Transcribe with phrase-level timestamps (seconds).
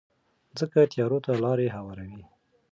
[0.59, 2.23] ځکه خو تیارو ته لارې هواروي.